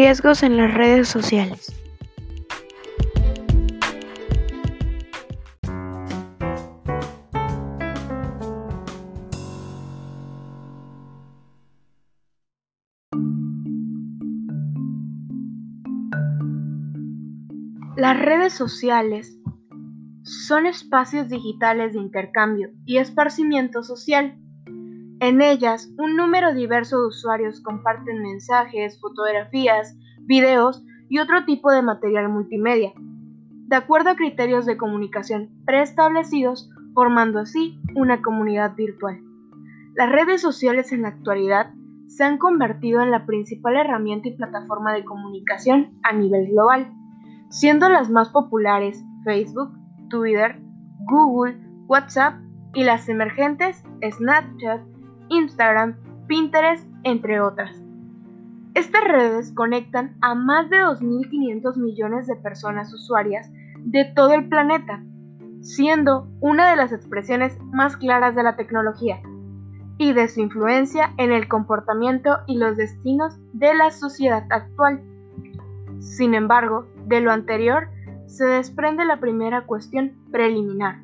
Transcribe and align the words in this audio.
Riesgos 0.00 0.44
en 0.44 0.56
las 0.56 0.72
redes 0.72 1.08
sociales. 1.08 1.74
Las 17.96 18.20
redes 18.20 18.52
sociales 18.52 19.36
son 20.22 20.66
espacios 20.66 21.28
digitales 21.28 21.94
de 21.94 21.98
intercambio 21.98 22.70
y 22.86 22.98
esparcimiento 22.98 23.82
social 23.82 24.38
en 25.20 25.42
ellas, 25.42 25.90
un 25.98 26.16
número 26.16 26.54
diverso 26.54 27.00
de 27.00 27.08
usuarios 27.08 27.60
comparten 27.60 28.22
mensajes, 28.22 29.00
fotografías, 29.00 29.96
videos 30.20 30.84
y 31.08 31.18
otro 31.18 31.44
tipo 31.44 31.72
de 31.72 31.82
material 31.82 32.28
multimedia, 32.28 32.92
de 32.96 33.76
acuerdo 33.76 34.10
a 34.10 34.16
criterios 34.16 34.64
de 34.64 34.76
comunicación 34.76 35.50
preestablecidos, 35.66 36.70
formando 36.94 37.40
así 37.40 37.80
una 37.96 38.22
comunidad 38.22 38.76
virtual. 38.76 39.20
Las 39.94 40.10
redes 40.10 40.40
sociales 40.40 40.92
en 40.92 41.02
la 41.02 41.08
actualidad 41.08 41.72
se 42.06 42.22
han 42.22 42.38
convertido 42.38 43.02
en 43.02 43.10
la 43.10 43.26
principal 43.26 43.76
herramienta 43.76 44.28
y 44.28 44.36
plataforma 44.36 44.92
de 44.92 45.04
comunicación 45.04 45.98
a 46.04 46.12
nivel 46.12 46.46
global, 46.52 46.92
siendo 47.50 47.88
las 47.88 48.08
más 48.08 48.28
populares 48.28 49.04
Facebook, 49.24 49.72
Twitter, 50.08 50.60
Google, 51.10 51.58
WhatsApp 51.88 52.34
y 52.74 52.84
las 52.84 53.08
emergentes 53.08 53.82
Snapchat, 54.00 54.80
Instagram, 55.28 55.96
Pinterest, 56.26 56.86
entre 57.04 57.40
otras. 57.40 57.82
Estas 58.74 59.02
redes 59.04 59.52
conectan 59.52 60.16
a 60.20 60.34
más 60.34 60.70
de 60.70 60.76
2.500 60.78 61.76
millones 61.76 62.26
de 62.26 62.36
personas 62.36 62.92
usuarias 62.92 63.50
de 63.78 64.04
todo 64.14 64.34
el 64.34 64.48
planeta, 64.48 65.02
siendo 65.62 66.28
una 66.40 66.70
de 66.70 66.76
las 66.76 66.92
expresiones 66.92 67.58
más 67.72 67.96
claras 67.96 68.34
de 68.36 68.42
la 68.42 68.56
tecnología 68.56 69.20
y 69.98 70.12
de 70.12 70.28
su 70.28 70.40
influencia 70.40 71.12
en 71.16 71.32
el 71.32 71.48
comportamiento 71.48 72.38
y 72.46 72.56
los 72.56 72.76
destinos 72.76 73.36
de 73.52 73.74
la 73.74 73.90
sociedad 73.90 74.46
actual. 74.50 75.02
Sin 75.98 76.34
embargo, 76.34 76.86
de 77.06 77.20
lo 77.20 77.32
anterior 77.32 77.88
se 78.26 78.44
desprende 78.44 79.04
la 79.04 79.18
primera 79.18 79.66
cuestión 79.66 80.12
preliminar. 80.30 81.00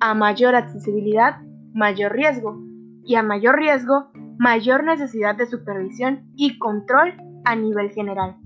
A 0.00 0.12
mayor 0.12 0.54
accesibilidad, 0.54 1.40
mayor 1.72 2.12
riesgo, 2.12 2.60
y 3.06 3.14
a 3.14 3.22
mayor 3.22 3.56
riesgo, 3.56 4.10
mayor 4.38 4.84
necesidad 4.84 5.36
de 5.36 5.46
supervisión 5.46 6.24
y 6.34 6.58
control 6.58 7.14
a 7.44 7.54
nivel 7.54 7.90
general. 7.90 8.36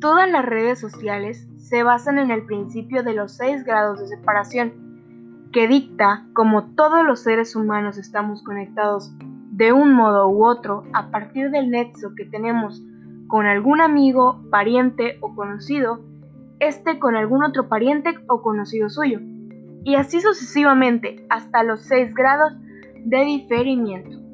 Todas 0.00 0.30
las 0.30 0.44
redes 0.44 0.78
sociales 0.78 1.48
se 1.56 1.82
basan 1.82 2.18
en 2.18 2.30
el 2.30 2.44
principio 2.44 3.02
de 3.02 3.14
los 3.14 3.36
seis 3.36 3.64
grados 3.64 4.00
de 4.00 4.08
separación, 4.08 5.48
que 5.50 5.66
dicta 5.66 6.26
como 6.34 6.74
todos 6.74 7.04
los 7.04 7.20
seres 7.22 7.56
humanos 7.56 7.96
estamos 7.96 8.42
conectados 8.42 9.12
de 9.50 9.72
un 9.72 9.94
modo 9.94 10.28
u 10.28 10.44
otro 10.44 10.84
a 10.92 11.10
partir 11.10 11.50
del 11.50 11.70
nexo 11.70 12.14
que 12.14 12.24
tenemos 12.26 12.82
con 13.28 13.46
algún 13.46 13.80
amigo, 13.80 14.42
pariente 14.50 15.16
o 15.20 15.34
conocido, 15.34 16.00
este 16.58 16.98
con 16.98 17.16
algún 17.16 17.42
otro 17.42 17.68
pariente 17.68 18.10
o 18.28 18.42
conocido 18.42 18.90
suyo, 18.90 19.20
y 19.84 19.94
así 19.94 20.20
sucesivamente 20.20 21.24
hasta 21.30 21.62
los 21.62 21.80
seis 21.82 22.12
grados 22.14 22.52
de 23.04 23.24
diferimiento. 23.24 24.24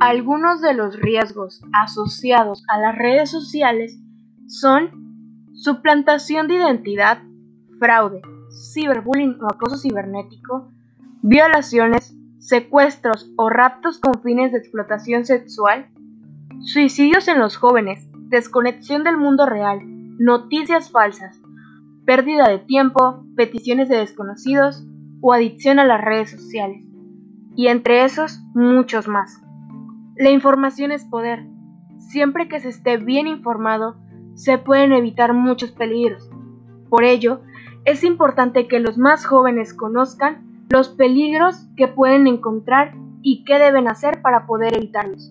Algunos 0.00 0.60
de 0.60 0.74
los 0.74 1.00
riesgos 1.00 1.62
asociados 1.72 2.62
a 2.68 2.78
las 2.78 2.94
redes 2.96 3.30
sociales 3.30 3.98
son 4.46 5.50
suplantación 5.54 6.46
de 6.46 6.56
identidad, 6.56 7.22
fraude, 7.78 8.20
ciberbullying 8.50 9.38
o 9.40 9.46
acoso 9.46 9.78
cibernético, 9.78 10.70
violaciones, 11.22 12.14
secuestros 12.38 13.32
o 13.36 13.48
raptos 13.48 13.98
con 13.98 14.20
fines 14.22 14.52
de 14.52 14.58
explotación 14.58 15.24
sexual, 15.24 15.88
Suicidios 16.64 17.28
en 17.28 17.40
los 17.40 17.58
jóvenes, 17.58 18.08
desconexión 18.30 19.04
del 19.04 19.18
mundo 19.18 19.44
real, 19.44 19.80
noticias 20.18 20.90
falsas, 20.90 21.38
pérdida 22.06 22.48
de 22.48 22.58
tiempo, 22.58 23.26
peticiones 23.36 23.90
de 23.90 23.98
desconocidos 23.98 24.82
o 25.20 25.34
adicción 25.34 25.78
a 25.78 25.84
las 25.84 26.00
redes 26.00 26.30
sociales. 26.30 26.82
Y 27.54 27.66
entre 27.66 28.04
esos, 28.04 28.40
muchos 28.54 29.08
más. 29.08 29.42
La 30.16 30.30
información 30.30 30.90
es 30.90 31.04
poder. 31.04 31.44
Siempre 31.98 32.48
que 32.48 32.60
se 32.60 32.70
esté 32.70 32.96
bien 32.96 33.26
informado, 33.26 33.96
se 34.32 34.56
pueden 34.56 34.94
evitar 34.94 35.34
muchos 35.34 35.70
peligros. 35.70 36.30
Por 36.88 37.04
ello, 37.04 37.42
es 37.84 38.04
importante 38.04 38.68
que 38.68 38.80
los 38.80 38.96
más 38.96 39.26
jóvenes 39.26 39.74
conozcan 39.74 40.64
los 40.70 40.88
peligros 40.88 41.68
que 41.76 41.88
pueden 41.88 42.26
encontrar 42.26 42.94
y 43.20 43.44
qué 43.44 43.58
deben 43.58 43.86
hacer 43.86 44.22
para 44.22 44.46
poder 44.46 44.74
evitarlos. 44.78 45.30